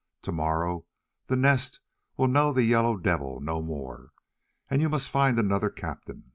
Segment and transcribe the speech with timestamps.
[0.23, 0.87] To morrow
[1.27, 1.79] the Nest
[2.17, 4.09] will know the Yellow Devil no more,
[4.67, 6.23] and you must find another captain.